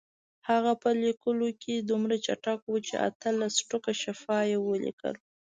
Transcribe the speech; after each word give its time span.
هغه 0.49 0.71
په 0.81 0.89
لیکلو 1.03 1.47
کې 1.61 1.75
دومره 1.89 2.15
چټک 2.25 2.59
و 2.71 2.75
چې 2.87 2.93
اتلس 3.07 3.53
ټوکه 3.69 3.91
شفا 4.03 4.37
یې 4.51 4.57
ولیکل. 4.61 5.15